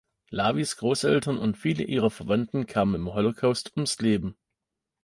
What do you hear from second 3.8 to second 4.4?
Leben.